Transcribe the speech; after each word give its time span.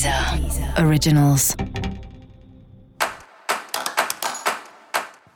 Deezer 0.00 0.82
Originals. 0.82 1.54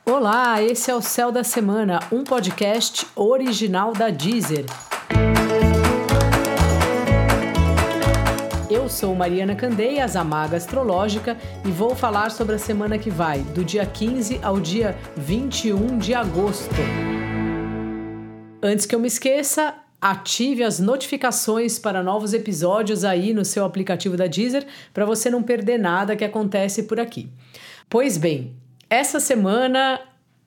Olá, 0.03 0.59
esse 0.63 0.89
é 0.89 0.95
o 0.95 1.01
Céu 1.01 1.31
da 1.31 1.43
Semana, 1.43 1.99
um 2.11 2.23
podcast 2.23 3.05
original 3.15 3.93
da 3.93 4.09
Deezer. 4.09 4.65
Eu 8.67 8.89
sou 8.89 9.13
Mariana 9.13 9.53
Candeias, 9.53 10.15
a 10.15 10.23
maga 10.23 10.57
astrológica, 10.57 11.37
e 11.63 11.69
vou 11.69 11.95
falar 11.95 12.31
sobre 12.31 12.55
a 12.55 12.59
semana 12.59 12.97
que 12.97 13.11
vai, 13.11 13.41
do 13.41 13.63
dia 13.63 13.85
15 13.85 14.39
ao 14.41 14.59
dia 14.59 14.97
21 15.15 15.99
de 15.99 16.15
agosto. 16.15 16.73
Antes 18.63 18.87
que 18.87 18.95
eu 18.95 18.99
me 18.99 19.07
esqueça, 19.07 19.75
ative 20.05 20.63
as 20.63 20.79
notificações 20.79 21.79
para 21.79 22.03
novos 22.03 22.31
episódios 22.31 23.03
aí 23.03 23.33
no 23.33 23.43
seu 23.43 23.65
aplicativo 23.65 24.15
da 24.15 24.27
Deezer 24.27 24.63
para 24.93 25.03
você 25.03 25.31
não 25.31 25.41
perder 25.41 25.79
nada 25.79 26.15
que 26.15 26.23
acontece 26.23 26.83
por 26.83 26.99
aqui. 26.99 27.27
Pois 27.89 28.15
bem, 28.15 28.55
essa 28.87 29.19
semana 29.19 29.99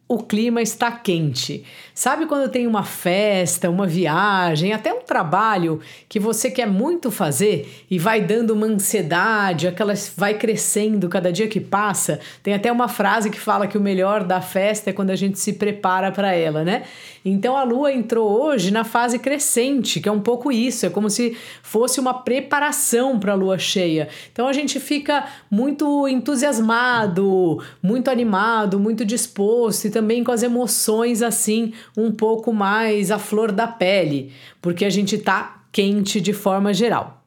o 0.08 0.22
clima 0.22 0.62
está 0.62 0.90
quente. 0.90 1.64
Sabe 1.94 2.24
quando 2.24 2.50
tem 2.50 2.66
uma 2.66 2.82
festa, 2.82 3.68
uma 3.68 3.86
viagem, 3.86 4.72
até 4.72 4.90
um 4.92 5.02
trabalho 5.02 5.80
que 6.08 6.18
você 6.18 6.50
quer 6.50 6.66
muito 6.66 7.10
fazer 7.10 7.84
e 7.90 7.98
vai 7.98 8.22
dando 8.22 8.52
uma 8.52 8.66
ansiedade, 8.66 9.68
aquela 9.68 9.92
vai 10.16 10.34
crescendo 10.34 11.08
cada 11.10 11.30
dia 11.30 11.46
que 11.46 11.60
passa? 11.60 12.20
Tem 12.42 12.54
até 12.54 12.72
uma 12.72 12.88
frase 12.88 13.28
que 13.28 13.38
fala 13.38 13.66
que 13.66 13.76
o 13.76 13.80
melhor 13.82 14.24
da 14.24 14.40
festa 14.40 14.88
é 14.88 14.92
quando 14.94 15.10
a 15.10 15.16
gente 15.16 15.38
se 15.38 15.52
prepara 15.54 16.10
para 16.10 16.32
ela, 16.32 16.64
né? 16.64 16.84
Então 17.22 17.54
a 17.54 17.62
lua 17.62 17.92
entrou 17.92 18.30
hoje 18.30 18.70
na 18.70 18.84
fase 18.84 19.18
crescente, 19.18 20.00
que 20.00 20.08
é 20.08 20.12
um 20.12 20.20
pouco 20.20 20.50
isso, 20.50 20.86
é 20.86 20.90
como 20.90 21.10
se 21.10 21.36
fosse 21.62 22.00
uma 22.00 22.14
preparação 22.14 23.18
para 23.18 23.32
a 23.32 23.36
lua 23.36 23.58
cheia. 23.58 24.08
Então 24.32 24.48
a 24.48 24.52
gente 24.54 24.80
fica 24.80 25.26
muito 25.50 26.08
entusiasmado, 26.08 27.62
muito 27.82 28.08
animado, 28.08 28.78
muito 28.78 29.04
disposto 29.04 29.97
também 29.98 30.22
com 30.22 30.30
as 30.30 30.44
emoções 30.44 31.22
assim 31.22 31.72
um 31.96 32.12
pouco 32.12 32.52
mais 32.52 33.10
à 33.10 33.18
flor 33.18 33.50
da 33.50 33.66
pele, 33.66 34.30
porque 34.62 34.84
a 34.84 34.90
gente 34.90 35.18
tá 35.18 35.64
quente 35.72 36.20
de 36.20 36.32
forma 36.32 36.72
geral. 36.72 37.20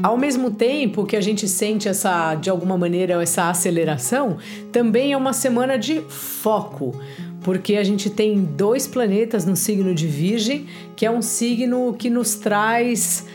Ao 0.00 0.16
mesmo 0.16 0.52
tempo 0.52 1.04
que 1.04 1.16
a 1.16 1.20
gente 1.20 1.48
sente 1.48 1.88
essa, 1.88 2.36
de 2.36 2.48
alguma 2.48 2.78
maneira, 2.78 3.20
essa 3.20 3.50
aceleração, 3.50 4.38
também 4.70 5.12
é 5.12 5.16
uma 5.16 5.32
semana 5.32 5.76
de 5.76 6.02
foco, 6.02 6.94
porque 7.42 7.74
a 7.74 7.82
gente 7.82 8.08
tem 8.08 8.44
dois 8.44 8.86
planetas 8.86 9.44
no 9.44 9.56
signo 9.56 9.92
de 9.92 10.06
Virgem, 10.06 10.66
que 10.94 11.04
é 11.04 11.10
um 11.10 11.20
signo 11.20 11.96
que 11.98 12.08
nos 12.08 12.36
traz 12.36 13.26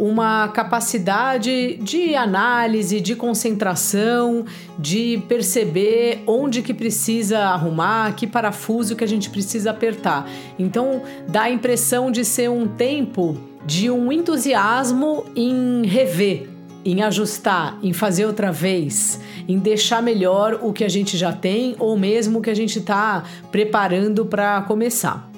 uma 0.00 0.48
capacidade 0.48 1.76
de 1.76 2.14
análise, 2.14 3.02
de 3.02 3.14
concentração, 3.14 4.46
de 4.78 5.22
perceber 5.28 6.22
onde 6.26 6.62
que 6.62 6.72
precisa 6.72 7.40
arrumar, 7.40 8.14
que 8.14 8.26
parafuso 8.26 8.96
que 8.96 9.04
a 9.04 9.06
gente 9.06 9.28
precisa 9.28 9.72
apertar. 9.72 10.26
Então 10.58 11.02
dá 11.28 11.42
a 11.42 11.50
impressão 11.50 12.10
de 12.10 12.24
ser 12.24 12.48
um 12.48 12.66
tempo 12.66 13.36
de 13.66 13.90
um 13.90 14.10
entusiasmo 14.10 15.26
em 15.36 15.84
rever, 15.84 16.48
em 16.82 17.02
ajustar, 17.02 17.78
em 17.82 17.92
fazer 17.92 18.24
outra 18.24 18.50
vez, 18.50 19.20
em 19.46 19.58
deixar 19.58 20.02
melhor 20.02 20.60
o 20.62 20.72
que 20.72 20.82
a 20.82 20.88
gente 20.88 21.14
já 21.18 21.30
tem 21.30 21.76
ou 21.78 21.94
mesmo 21.98 22.38
o 22.38 22.42
que 22.42 22.48
a 22.48 22.56
gente 22.56 22.78
está 22.78 23.22
preparando 23.52 24.24
para 24.24 24.62
começar. 24.62 25.29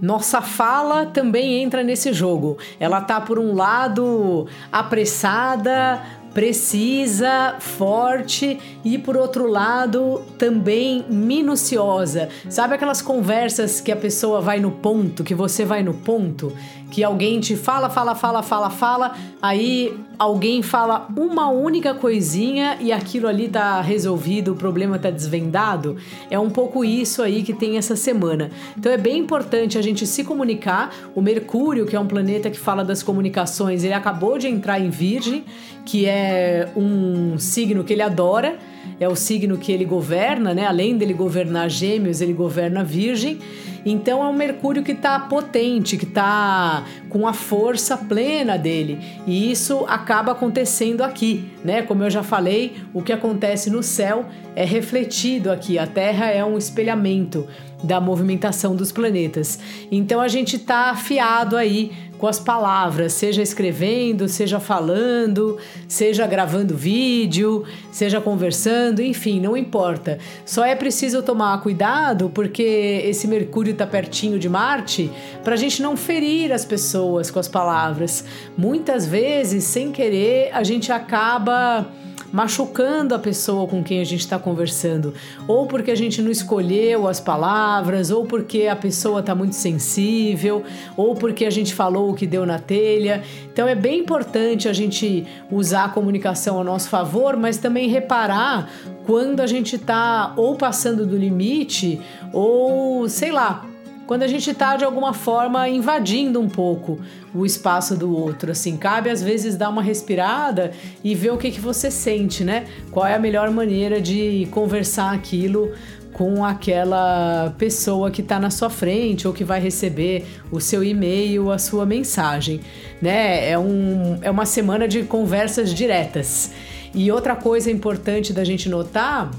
Nossa 0.00 0.40
fala 0.40 1.06
também 1.06 1.62
entra 1.62 1.82
nesse 1.82 2.12
jogo. 2.12 2.56
Ela 2.78 3.00
tá 3.00 3.20
por 3.20 3.38
um 3.38 3.54
lado 3.54 4.46
apressada, 4.72 6.02
precisa, 6.32 7.56
forte 7.58 8.58
e 8.84 8.96
por 8.96 9.16
outro 9.16 9.46
lado 9.46 10.22
também 10.38 11.04
minuciosa. 11.08 12.28
Sabe 12.48 12.74
aquelas 12.74 13.02
conversas 13.02 13.80
que 13.80 13.90
a 13.90 13.96
pessoa 13.96 14.40
vai 14.40 14.60
no 14.60 14.70
ponto, 14.70 15.24
que 15.24 15.34
você 15.34 15.64
vai 15.64 15.82
no 15.82 15.94
ponto, 15.94 16.52
que 16.90 17.04
alguém 17.04 17.40
te 17.40 17.56
fala, 17.56 17.88
fala, 17.88 18.14
fala, 18.14 18.42
fala, 18.42 18.68
fala, 18.68 19.14
aí 19.40 19.96
alguém 20.18 20.60
fala 20.60 21.08
uma 21.16 21.48
única 21.48 21.94
coisinha 21.94 22.76
e 22.80 22.92
aquilo 22.92 23.28
ali 23.28 23.48
tá 23.48 23.80
resolvido, 23.80 24.52
o 24.52 24.56
problema 24.56 24.98
tá 24.98 25.10
desvendado? 25.10 25.96
É 26.30 26.38
um 26.38 26.50
pouco 26.50 26.84
isso 26.84 27.22
aí 27.22 27.42
que 27.42 27.54
tem 27.54 27.78
essa 27.78 27.94
semana. 27.96 28.50
Então 28.76 28.90
é 28.90 28.98
bem 28.98 29.18
importante 29.18 29.78
a 29.78 29.82
gente 29.82 30.06
se 30.06 30.24
comunicar. 30.24 30.94
O 31.14 31.22
Mercúrio, 31.22 31.86
que 31.86 31.94
é 31.94 32.00
um 32.00 32.06
planeta 32.06 32.50
que 32.50 32.58
fala 32.58 32.84
das 32.84 33.02
comunicações, 33.02 33.84
ele 33.84 33.94
acabou 33.94 34.36
de 34.36 34.48
entrar 34.48 34.80
em 34.80 34.90
Virgem, 34.90 35.44
que 35.86 36.06
é 36.06 36.68
um 36.76 37.38
signo 37.38 37.84
que 37.84 37.92
ele 37.92 38.02
adora 38.02 38.58
é 38.98 39.08
o 39.08 39.16
signo 39.16 39.56
que 39.56 39.72
ele 39.72 39.84
governa, 39.84 40.52
né? 40.52 40.66
Além 40.66 40.96
dele 40.96 41.14
governar 41.14 41.70
Gêmeos, 41.70 42.20
ele 42.20 42.34
governa 42.34 42.84
Virgem. 42.84 43.38
Então 43.84 44.22
é 44.22 44.28
um 44.28 44.32
Mercúrio 44.32 44.82
que 44.82 44.92
está 44.92 45.18
potente, 45.18 45.96
que 45.96 46.04
está 46.04 46.84
com 47.08 47.26
a 47.26 47.32
força 47.32 47.96
plena 47.96 48.56
dele. 48.56 48.98
E 49.26 49.50
isso 49.50 49.84
acaba 49.88 50.32
acontecendo 50.32 51.02
aqui, 51.02 51.50
né? 51.64 51.82
Como 51.82 52.02
eu 52.02 52.10
já 52.10 52.22
falei, 52.22 52.76
o 52.92 53.02
que 53.02 53.12
acontece 53.12 53.70
no 53.70 53.82
céu 53.82 54.26
é 54.54 54.64
refletido 54.64 55.50
aqui. 55.50 55.78
A 55.78 55.86
Terra 55.86 56.26
é 56.26 56.44
um 56.44 56.58
espelhamento 56.58 57.46
da 57.82 58.00
movimentação 58.00 58.74
dos 58.74 58.92
planetas. 58.92 59.58
Então 59.90 60.20
a 60.20 60.28
gente 60.28 60.56
está 60.56 60.90
afiado 60.90 61.56
aí 61.56 61.92
com 62.20 62.26
as 62.26 62.38
palavras, 62.38 63.14
seja 63.14 63.40
escrevendo, 63.40 64.28
seja 64.28 64.60
falando, 64.60 65.56
seja 65.88 66.26
gravando 66.26 66.76
vídeo, 66.76 67.64
seja 67.90 68.20
conversando, 68.20 69.00
enfim, 69.00 69.40
não 69.40 69.56
importa. 69.56 70.18
Só 70.44 70.62
é 70.62 70.76
preciso 70.76 71.22
tomar 71.22 71.62
cuidado 71.62 72.30
porque 72.34 73.02
esse 73.06 73.26
Mercúrio 73.26 73.72
está 73.72 73.86
pertinho 73.86 74.38
de 74.38 74.50
Marte 74.50 75.10
para 75.42 75.54
a 75.54 75.56
gente 75.56 75.80
não 75.80 75.96
ferir 75.96 76.52
as 76.52 76.62
pessoas 76.62 77.30
com 77.30 77.38
as 77.38 77.48
palavras. 77.48 78.22
Muitas 78.54 79.06
vezes, 79.06 79.64
sem 79.64 79.90
querer, 79.90 80.50
a 80.52 80.62
gente 80.62 80.92
acaba 80.92 81.88
machucando 82.32 83.14
a 83.14 83.18
pessoa 83.18 83.66
com 83.66 83.82
quem 83.82 84.00
a 84.00 84.04
gente 84.04 84.20
está 84.20 84.38
conversando, 84.38 85.12
ou 85.46 85.66
porque 85.66 85.90
a 85.90 85.94
gente 85.94 86.22
não 86.22 86.30
escolheu 86.30 87.08
as 87.08 87.20
palavras, 87.20 88.10
ou 88.10 88.24
porque 88.24 88.66
a 88.66 88.76
pessoa 88.76 89.20
está 89.20 89.34
muito 89.34 89.54
sensível, 89.54 90.62
ou 90.96 91.14
porque 91.14 91.44
a 91.44 91.50
gente 91.50 91.74
falou 91.74 92.10
o 92.10 92.14
que 92.14 92.26
deu 92.26 92.46
na 92.46 92.58
telha. 92.58 93.22
Então 93.52 93.66
é 93.66 93.74
bem 93.74 94.00
importante 94.00 94.68
a 94.68 94.72
gente 94.72 95.26
usar 95.50 95.84
a 95.84 95.88
comunicação 95.88 96.60
a 96.60 96.64
nosso 96.64 96.88
favor, 96.88 97.36
mas 97.36 97.58
também 97.58 97.88
reparar 97.88 98.70
quando 99.04 99.40
a 99.40 99.46
gente 99.46 99.76
está 99.76 100.32
ou 100.36 100.54
passando 100.54 101.06
do 101.06 101.16
limite, 101.16 102.00
ou 102.32 103.08
sei 103.08 103.32
lá, 103.32 103.64
quando 104.10 104.24
a 104.24 104.26
gente 104.26 104.50
está 104.50 104.76
de 104.76 104.82
alguma 104.84 105.14
forma 105.14 105.68
invadindo 105.68 106.40
um 106.40 106.48
pouco 106.48 106.98
o 107.32 107.46
espaço 107.46 107.96
do 107.96 108.12
outro. 108.12 108.50
Assim, 108.50 108.76
cabe 108.76 109.08
às 109.08 109.22
vezes 109.22 109.54
dar 109.54 109.68
uma 109.68 109.80
respirada 109.80 110.72
e 111.04 111.14
ver 111.14 111.30
o 111.30 111.38
que, 111.38 111.48
que 111.48 111.60
você 111.60 111.92
sente, 111.92 112.42
né? 112.42 112.66
Qual 112.90 113.06
é 113.06 113.14
a 113.14 113.20
melhor 113.20 113.48
maneira 113.52 114.00
de 114.00 114.48
conversar 114.50 115.14
aquilo 115.14 115.70
com 116.12 116.44
aquela 116.44 117.54
pessoa 117.56 118.10
que 118.10 118.20
está 118.20 118.40
na 118.40 118.50
sua 118.50 118.68
frente 118.68 119.28
ou 119.28 119.32
que 119.32 119.44
vai 119.44 119.60
receber 119.60 120.26
o 120.50 120.60
seu 120.60 120.82
e-mail, 120.82 121.52
a 121.52 121.58
sua 121.58 121.86
mensagem, 121.86 122.62
né? 123.00 123.48
É, 123.48 123.56
um, 123.56 124.18
é 124.22 124.30
uma 124.30 124.44
semana 124.44 124.88
de 124.88 125.04
conversas 125.04 125.72
diretas. 125.72 126.50
E 126.92 127.12
outra 127.12 127.36
coisa 127.36 127.70
importante 127.70 128.32
da 128.32 128.42
gente 128.42 128.68
notar 128.68 129.30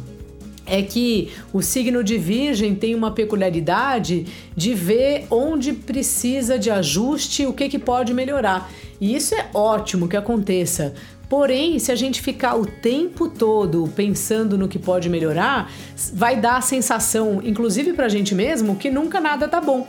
é 0.72 0.82
que 0.82 1.28
o 1.52 1.62
signo 1.62 2.02
de 2.02 2.18
Virgem 2.18 2.74
tem 2.74 2.96
uma 2.96 3.12
peculiaridade 3.12 4.26
de 4.56 4.74
ver 4.74 5.26
onde 5.30 5.74
precisa 5.74 6.58
de 6.58 6.72
ajuste, 6.72 7.46
o 7.46 7.52
que, 7.52 7.68
que 7.68 7.78
pode 7.78 8.14
melhorar. 8.14 8.72
E 9.00 9.14
isso 9.14 9.36
é 9.36 9.50
ótimo 9.54 10.08
que 10.08 10.16
aconteça. 10.16 10.94
Porém, 11.28 11.78
se 11.78 11.92
a 11.92 11.96
gente 11.96 12.22
ficar 12.22 12.56
o 12.56 12.66
tempo 12.66 13.28
todo 13.28 13.92
pensando 13.94 14.58
no 14.58 14.70
que 14.70 14.80
pode 14.80 15.10
melhorar, 15.10 15.70
vai 16.14 16.40
dar 16.40 16.56
a 16.56 16.62
sensação, 16.62 17.42
inclusive 17.44 17.92
para 17.92 18.06
a 18.06 18.10
gente 18.10 18.34
mesmo, 18.34 18.78
que 18.78 18.90
nunca 18.90 19.20
nada 19.20 19.50
tá 19.50 19.60
bom. 19.60 19.86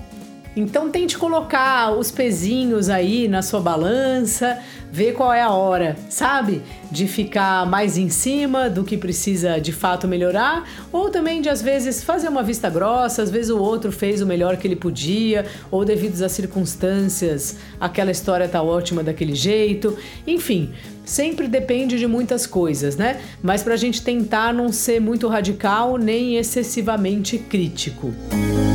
Então 0.55 0.91
tente 0.91 1.17
colocar 1.17 1.93
os 1.93 2.11
pezinhos 2.11 2.91
aí 2.91 3.27
na 3.27 3.41
sua 3.41 3.61
balança, 3.61 4.59
ver 4.91 5.15
qual 5.15 5.33
é 5.33 5.41
a 5.41 5.51
hora, 5.51 5.97
sabe? 6.11 6.61
De 6.91 7.09
ficar 7.09 7.65
mais 7.67 7.97
em 7.97 8.11
cima 8.11 8.69
do 8.69 8.85
que 8.85 8.99
precisa 8.99 9.59
de 9.59 9.73
fato 9.73 10.07
melhorar, 10.07 10.69
ou 10.93 11.09
também 11.09 11.41
de 11.41 11.49
às 11.49 11.63
vezes 11.63 12.05
fazer 12.05 12.29
uma 12.29 12.43
vista 12.43 12.69
grossa, 12.69 13.23
às 13.23 13.31
vezes 13.31 13.51
o 13.51 13.59
outro 13.59 13.91
fez 13.91 14.21
o 14.21 14.27
melhor 14.27 14.59
que 14.59 14.67
ele 14.67 14.77
podia, 14.77 15.47
ou 15.71 15.85
devido 15.85 16.23
às 16.23 16.33
circunstâncias, 16.33 17.57
aquela 17.81 18.11
história 18.11 18.47
tá 18.47 18.63
ótima 18.63 19.03
daquele 19.03 19.35
jeito. 19.35 19.97
Enfim, 20.27 20.75
sempre 21.03 21.49
depende 21.49 21.99
de 21.99 22.07
muitas 22.07 22.47
coisas, 22.47 22.95
né? 22.95 23.23
Mas 23.43 23.63
pra 23.63 23.77
gente 23.77 24.03
tentar 24.03 24.53
não 24.53 24.71
ser 24.71 25.01
muito 25.01 25.27
radical 25.29 25.97
nem 25.97 26.37
excessivamente 26.37 27.39
crítico. 27.39 28.13
Música 28.33 28.72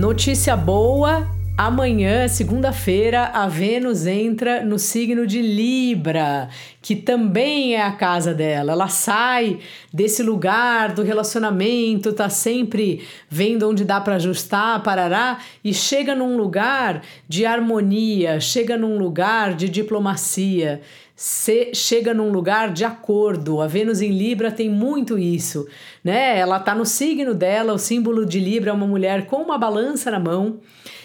Notícia 0.00 0.56
boa 0.56 1.28
Amanhã, 1.62 2.26
segunda-feira, 2.26 3.24
a 3.34 3.46
Vênus 3.46 4.06
entra 4.06 4.64
no 4.64 4.78
signo 4.78 5.26
de 5.26 5.42
Libra, 5.42 6.48
que 6.80 6.96
também 6.96 7.74
é 7.74 7.82
a 7.82 7.92
casa 7.92 8.32
dela. 8.32 8.72
Ela 8.72 8.88
sai 8.88 9.58
desse 9.92 10.22
lugar 10.22 10.94
do 10.94 11.02
relacionamento, 11.02 12.14
tá 12.14 12.30
sempre 12.30 13.06
vendo 13.28 13.68
onde 13.68 13.84
dá 13.84 14.00
para 14.00 14.14
ajustar, 14.14 14.82
parará, 14.82 15.38
e 15.62 15.74
chega 15.74 16.14
num 16.14 16.34
lugar 16.34 17.02
de 17.28 17.44
harmonia, 17.44 18.40
chega 18.40 18.78
num 18.78 18.96
lugar 18.96 19.52
de 19.52 19.68
diplomacia. 19.68 20.80
Se, 21.22 21.74
chega 21.74 22.14
num 22.14 22.32
lugar 22.32 22.72
de 22.72 22.82
acordo. 22.82 23.60
A 23.60 23.66
Vênus 23.66 24.00
em 24.00 24.10
Libra 24.10 24.50
tem 24.50 24.70
muito 24.70 25.18
isso, 25.18 25.68
né? 26.02 26.38
Ela 26.38 26.58
tá 26.58 26.74
no 26.74 26.86
signo 26.86 27.34
dela, 27.34 27.74
o 27.74 27.78
símbolo 27.78 28.24
de 28.24 28.40
Libra 28.40 28.70
é 28.70 28.72
uma 28.72 28.86
mulher 28.86 29.26
com 29.26 29.36
uma 29.36 29.58
balança 29.58 30.10
na 30.10 30.18
mão 30.18 30.60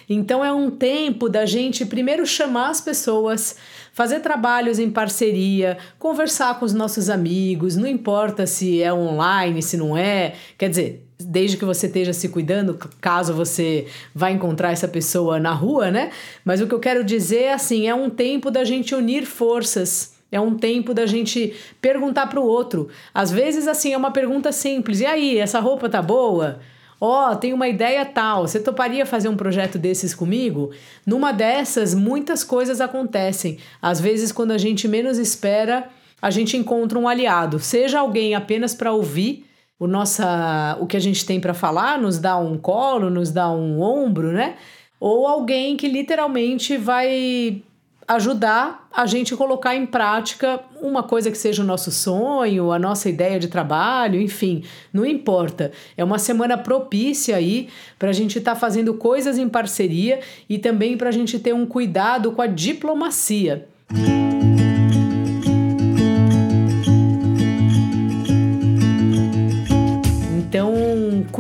então 0.10 0.44
é 0.44 0.52
um 0.54 0.70
tempo 0.70 1.28
da 1.28 1.46
gente 1.46 1.86
primeiro 1.86 2.26
chamar 2.26 2.70
as 2.70 2.80
pessoas, 2.80 3.56
fazer 3.92 4.20
trabalhos 4.20 4.80
em 4.80 4.90
parceria, 4.90 5.78
conversar 5.98 6.60
com 6.60 6.66
os 6.66 6.74
nossos 6.74 7.10
amigos, 7.10 7.76
não 7.76 7.88
importa 7.88 8.46
se 8.46 8.82
é 8.82 8.94
online, 8.94 9.62
se 9.62 9.78
não 9.78 9.98
é, 9.98 10.36
quer 10.58 10.70
dizer, 10.70 11.05
desde 11.20 11.58
que 11.58 11.66
você 11.66 11.88
esteja 11.88 12.14
se 12.14 12.30
cuidando, 12.30 12.78
caso 13.00 13.34
você 13.34 13.88
vá 14.14 14.32
encontrar 14.32 14.72
essa 14.72 14.88
pessoa 14.88 15.40
na 15.40 15.54
rua, 15.54 15.90
né? 15.90 16.12
Mas 16.44 16.62
o 16.62 16.68
que 16.68 16.74
eu 16.74 16.80
quero 16.80 17.04
dizer 17.04 17.44
é 17.44 17.54
assim, 17.54 17.88
é 17.88 17.96
um 17.96 18.10
tempo 18.10 18.52
da 18.52 18.64
gente 18.64 18.94
unir 18.94 19.26
forças. 19.26 20.14
É 20.32 20.40
um 20.40 20.56
tempo 20.56 20.94
da 20.94 21.06
gente 21.06 21.54
perguntar 21.80 22.28
para 22.28 22.42
o 22.42 22.46
outro. 22.46 22.90
Às 23.14 23.32
vezes, 23.32 23.68
assim, 23.68 23.94
é 23.94 23.98
uma 23.98 24.12
pergunta 24.12 24.52
simples. 24.52 25.00
E 25.00 25.06
aí, 25.06 25.38
essa 25.38 25.60
roupa 25.60 25.88
tá 25.88 26.02
boa? 26.02 26.60
Ó, 27.00 27.32
oh, 27.32 27.36
tem 27.36 27.54
uma 27.54 27.68
ideia 27.68 28.06
tal, 28.06 28.48
você 28.48 28.60
toparia 28.60 29.06
fazer 29.06 29.30
um 29.30 29.36
projeto 29.36 29.78
desses 29.78 30.16
comigo? 30.16 30.72
Numa 31.06 31.32
dessas, 31.32 31.94
muitas 31.94 32.44
coisas 32.44 32.82
acontecem. 32.82 33.60
Às 33.82 34.00
vezes, 34.00 34.32
quando 34.32 34.52
a 34.52 34.58
gente 34.58 34.88
menos 34.88 35.18
espera, 35.18 35.90
a 36.22 36.30
gente 36.30 36.58
encontra 36.58 36.98
um 36.98 37.08
aliado, 37.08 37.60
seja 37.60 38.00
alguém 38.00 38.34
apenas 38.34 38.74
para 38.74 38.92
ouvir 38.92 39.46
o 39.80 39.88
nossa 39.88 40.78
o 40.80 40.88
que 40.88 40.98
a 40.98 41.00
gente 41.00 41.26
tem 41.26 41.40
para 41.40 41.54
falar, 41.54 42.00
nos 42.00 42.20
dá 42.20 42.38
um 42.38 42.58
colo, 42.58 43.10
nos 43.10 43.32
dá 43.32 43.50
um 43.50 43.82
ombro, 43.82 44.32
né? 44.32 44.56
Ou 45.00 45.28
alguém 45.28 45.76
que 45.76 45.88
literalmente 45.88 46.78
vai 46.78 47.62
ajudar 48.08 48.88
a 48.94 49.06
gente 49.06 49.36
colocar 49.36 49.76
em 49.76 49.86
prática 49.86 50.60
uma 50.80 51.02
coisa 51.02 51.32
que 51.32 51.38
seja 51.38 51.64
o 51.64 51.66
nosso 51.66 51.92
sonho, 51.92 52.72
a 52.72 52.78
nossa 52.78 53.10
ideia 53.10 53.40
de 53.40 53.48
trabalho, 53.48 54.22
enfim, 54.22 54.64
não 54.94 55.06
importa. 55.06 55.72
É 55.98 56.04
uma 56.04 56.20
semana 56.20 56.58
propícia 56.58 57.36
aí 57.36 57.68
para 57.98 58.10
a 58.10 58.14
gente 58.14 58.38
estar 58.38 58.54
tá 58.54 58.60
fazendo 58.60 58.94
coisas 58.94 59.38
em 59.38 59.50
parceria 59.50 60.20
e 60.48 60.60
também 60.60 60.98
para 60.98 61.10
a 61.10 61.12
gente 61.12 61.40
ter 61.40 61.54
um 61.54 61.66
cuidado 61.66 62.32
com 62.32 62.42
a 62.42 62.48
diplomacia. 62.48 63.68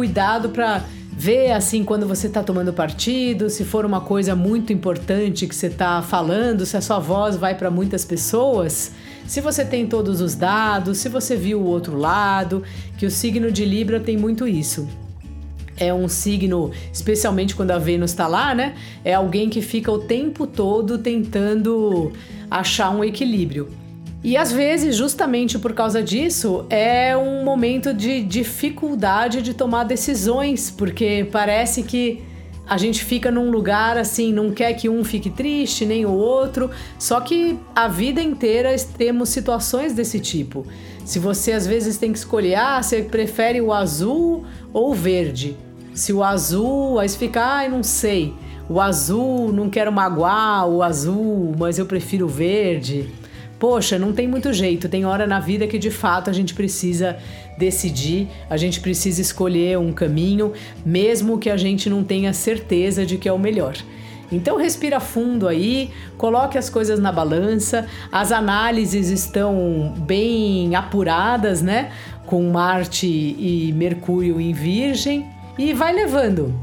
Cuidado 0.06 0.50
para 0.50 0.84
ver 1.12 1.52
assim 1.52 1.84
quando 1.84 2.08
você 2.08 2.28
está 2.28 2.44
tomando 2.44 2.72
partido, 2.72 3.50
se 3.50 3.66
for 3.66 3.84
uma 3.86 4.00
coisa 4.00 4.36
muito 4.36 4.72
importante 4.72 5.48
que 5.48 5.56
você 5.56 5.66
está 5.66 6.00
falando, 6.04 6.64
se 6.64 6.78
a 6.78 6.82
sua 6.82 7.00
voz 7.00 7.36
vai 7.36 7.56
para 7.56 7.72
muitas 7.72 8.06
pessoas, 8.06 8.92
se 9.26 9.42
você 9.42 9.66
tem 9.66 9.88
todos 9.88 10.22
os 10.22 10.36
dados, 10.36 11.00
se 11.00 11.10
você 11.10 11.36
viu 11.36 11.60
o 11.60 11.66
outro 11.66 11.98
lado, 11.98 12.62
que 13.00 13.06
o 13.08 13.10
signo 13.10 13.52
de 13.52 13.66
Libra 13.66 14.00
tem 14.00 14.16
muito 14.16 14.48
isso. 14.48 14.88
É 15.76 15.92
um 15.92 16.08
signo, 16.08 16.70
especialmente 16.94 17.56
quando 17.56 17.72
a 17.72 17.80
Vênus 17.80 18.12
está 18.12 18.28
lá, 18.28 18.54
né? 18.54 18.76
É 19.04 19.16
alguém 19.16 19.50
que 19.50 19.62
fica 19.62 19.92
o 19.92 19.98
tempo 19.98 20.46
todo 20.46 21.00
tentando 21.00 22.14
achar 22.50 22.92
um 22.92 23.04
equilíbrio. 23.04 23.70
E 24.26 24.36
às 24.36 24.52
vezes, 24.52 24.96
justamente 24.96 25.60
por 25.60 25.72
causa 25.74 26.02
disso, 26.02 26.66
é 26.68 27.16
um 27.16 27.44
momento 27.44 27.94
de 27.94 28.24
dificuldade 28.24 29.40
de 29.40 29.54
tomar 29.54 29.84
decisões, 29.84 30.72
porque 30.72 31.30
parece 31.32 31.84
que 31.84 32.24
a 32.68 32.76
gente 32.76 33.06
fica 33.06 33.30
num 33.30 33.52
lugar 33.52 34.00
assim, 34.00 34.34
não 34.34 34.50
quer 34.50 34.74
que 34.74 34.90
um 34.90 35.04
fique 35.04 35.30
triste, 35.30 35.86
nem 35.86 36.08
o 36.08 36.12
outro. 36.12 36.72
Só 36.98 37.22
que 37.22 37.60
a 37.76 37.88
vida 37.88 38.20
inteira 38.20 38.76
temos 38.98 39.30
situações 39.30 39.94
desse 39.94 40.20
tipo. 40.20 40.66
Se 41.06 41.20
você 41.20 41.52
às 41.52 41.68
vezes 41.68 42.00
tem 42.00 42.12
que 42.12 42.18
escolher, 42.18 42.56
ah, 42.56 42.82
você 42.82 43.04
prefere 43.04 43.62
o 43.62 43.72
azul 43.72 44.44
ou 44.74 44.90
o 44.90 44.96
verde? 44.96 45.56
Se 45.94 46.12
o 46.12 46.24
azul, 46.24 46.98
aí 46.98 47.08
você 47.08 47.16
fica, 47.16 47.60
ah, 47.60 47.70
não 47.70 47.84
sei. 47.84 48.34
O 48.68 48.82
azul, 48.82 49.54
não 49.54 49.70
quero 49.70 49.92
magoar 49.92 50.68
o 50.68 50.82
azul, 50.82 51.54
mas 51.60 51.78
eu 51.78 51.86
prefiro 51.86 52.26
o 52.26 52.28
verde. 52.28 53.08
Poxa, 53.60 53.98
não 53.98 54.12
tem 54.12 54.28
muito 54.28 54.52
jeito. 54.52 54.90
Tem 54.90 55.06
hora 55.06 55.26
na 55.26 55.40
vida 55.40 55.66
que 55.68 55.78
de 55.78 55.90
fato 55.90 56.30
a 56.30 56.34
gente 56.34 56.54
precisa 56.54 57.18
decidir, 57.58 58.28
a 58.50 58.58
gente 58.58 58.82
precisa 58.82 59.22
escolher 59.22 59.78
um 59.78 59.94
caminho, 59.94 60.54
mesmo 60.86 61.38
que 61.38 61.50
a 61.50 61.58
gente 61.58 61.90
não 61.90 62.04
tenha 62.04 62.34
certeza 62.34 63.06
de 63.06 63.18
que 63.18 63.30
é 63.30 63.34
o 63.34 63.40
melhor. 63.40 63.76
Então 64.32 64.58
respira 64.58 65.00
fundo 65.00 65.48
aí, 65.48 65.92
coloque 66.18 66.58
as 66.58 66.70
coisas 66.70 67.00
na 67.00 67.12
balança. 67.12 67.88
As 68.12 68.32
análises 68.32 69.10
estão 69.10 69.94
bem 70.00 70.76
apuradas, 70.76 71.62
né? 71.62 71.92
Com 72.26 72.44
Marte 72.50 73.08
e 73.08 73.72
Mercúrio 73.76 74.42
em 74.42 74.52
Virgem 74.52 75.28
e 75.58 75.74
vai 75.74 75.94
levando. 75.94 76.54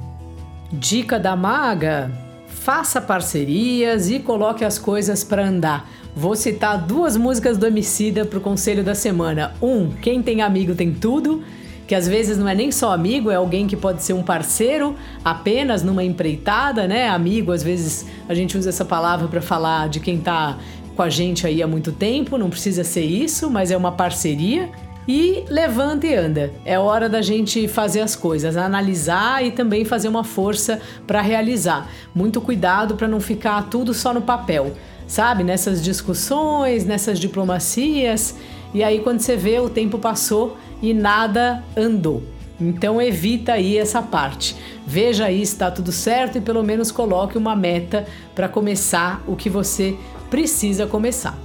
Dica 0.72 1.18
da 1.18 1.36
maga: 1.36 2.10
faça 2.46 3.00
parcerias 3.00 4.10
e 4.10 4.18
coloque 4.18 4.64
as 4.64 4.78
coisas 4.78 5.22
para 5.22 5.46
andar. 5.46 5.88
Vou 6.14 6.36
citar 6.36 6.76
duas 6.76 7.16
músicas 7.16 7.56
do 7.56 7.66
Emicida 7.66 8.26
pro 8.26 8.38
conselho 8.38 8.84
da 8.84 8.94
semana. 8.94 9.54
Um, 9.62 9.88
quem 9.88 10.22
tem 10.22 10.42
amigo 10.42 10.74
tem 10.74 10.92
tudo, 10.92 11.42
que 11.88 11.94
às 11.94 12.06
vezes 12.06 12.36
não 12.36 12.46
é 12.46 12.54
nem 12.54 12.70
só 12.70 12.92
amigo, 12.92 13.30
é 13.30 13.36
alguém 13.36 13.66
que 13.66 13.74
pode 13.74 14.02
ser 14.02 14.12
um 14.12 14.22
parceiro 14.22 14.94
apenas 15.24 15.82
numa 15.82 16.04
empreitada, 16.04 16.86
né? 16.86 17.08
Amigo, 17.08 17.50
às 17.50 17.62
vezes 17.62 18.04
a 18.28 18.34
gente 18.34 18.58
usa 18.58 18.68
essa 18.68 18.84
palavra 18.84 19.26
para 19.26 19.40
falar 19.40 19.88
de 19.88 20.00
quem 20.00 20.18
tá 20.18 20.58
com 20.94 21.00
a 21.00 21.08
gente 21.08 21.46
aí 21.46 21.62
há 21.62 21.66
muito 21.66 21.90
tempo, 21.90 22.36
não 22.36 22.50
precisa 22.50 22.84
ser 22.84 23.04
isso, 23.04 23.50
mas 23.50 23.70
é 23.70 23.76
uma 23.76 23.92
parceria. 23.92 24.68
E 25.08 25.42
levanta 25.48 26.06
e 26.06 26.14
anda. 26.14 26.52
É 26.64 26.78
hora 26.78 27.08
da 27.08 27.20
gente 27.22 27.66
fazer 27.66 28.00
as 28.00 28.14
coisas, 28.14 28.56
analisar 28.56 29.44
e 29.44 29.50
também 29.50 29.84
fazer 29.84 30.06
uma 30.06 30.22
força 30.22 30.78
para 31.06 31.20
realizar. 31.20 31.90
Muito 32.14 32.40
cuidado 32.40 32.94
para 32.94 33.08
não 33.08 33.18
ficar 33.18 33.62
tudo 33.62 33.92
só 33.94 34.14
no 34.14 34.22
papel 34.22 34.76
sabe? 35.06 35.44
Nessas 35.44 35.82
discussões, 35.82 36.84
nessas 36.84 37.18
diplomacias. 37.18 38.34
E 38.74 38.82
aí, 38.82 39.00
quando 39.00 39.20
você 39.20 39.36
vê, 39.36 39.58
o 39.58 39.68
tempo 39.68 39.98
passou 39.98 40.56
e 40.80 40.94
nada 40.94 41.62
andou. 41.76 42.22
Então, 42.60 43.00
evita 43.00 43.54
aí 43.54 43.76
essa 43.76 44.00
parte. 44.00 44.56
Veja 44.86 45.26
aí 45.26 45.44
se 45.44 45.52
está 45.52 45.70
tudo 45.70 45.92
certo 45.92 46.38
e 46.38 46.40
pelo 46.40 46.62
menos 46.62 46.90
coloque 46.90 47.36
uma 47.36 47.56
meta 47.56 48.06
para 48.34 48.48
começar 48.48 49.22
o 49.26 49.36
que 49.36 49.50
você 49.50 49.96
precisa 50.30 50.86
começar. 50.86 51.36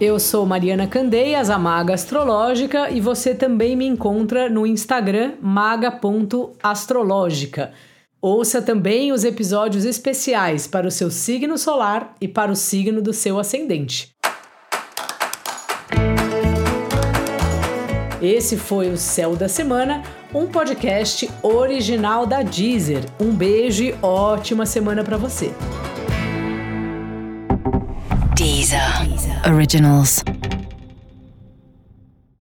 Eu 0.00 0.18
sou 0.18 0.46
Mariana 0.46 0.86
Candeias, 0.86 1.50
a 1.50 1.58
Maga 1.58 1.92
Astrológica, 1.92 2.90
e 2.90 3.02
você 3.02 3.34
também 3.34 3.76
me 3.76 3.86
encontra 3.86 4.48
no 4.48 4.66
Instagram 4.66 5.32
maga.astrológica. 5.42 7.74
Ouça 8.22 8.60
também 8.60 9.12
os 9.12 9.24
episódios 9.24 9.86
especiais 9.86 10.66
para 10.66 10.86
o 10.86 10.90
seu 10.90 11.10
signo 11.10 11.56
solar 11.56 12.14
e 12.20 12.28
para 12.28 12.52
o 12.52 12.56
signo 12.56 13.00
do 13.00 13.14
seu 13.14 13.38
ascendente. 13.38 14.14
Esse 18.20 18.58
foi 18.58 18.90
o 18.90 18.98
Céu 18.98 19.34
da 19.34 19.48
Semana, 19.48 20.02
um 20.34 20.46
podcast 20.46 21.30
original 21.42 22.26
da 22.26 22.42
Deezer. 22.42 23.02
Um 23.18 23.32
beijo 23.32 23.84
e 23.84 23.94
ótima 24.02 24.66
semana 24.66 25.02
para 25.02 25.16
você. 25.16 25.54
Deezer. 28.36 29.08
Deezer. 29.08 29.54
Originals. 29.54 30.22